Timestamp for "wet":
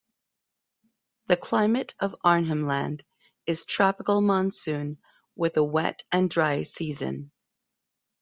5.63-6.01